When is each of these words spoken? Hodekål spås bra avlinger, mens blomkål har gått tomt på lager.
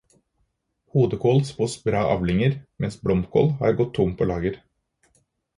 Hodekål 0.95 1.41
spås 1.51 1.75
bra 1.83 2.01
avlinger, 2.15 2.57
mens 2.85 2.99
blomkål 3.05 3.53
har 3.63 3.79
gått 3.83 3.93
tomt 4.01 4.17
på 4.23 4.31
lager. 4.35 4.61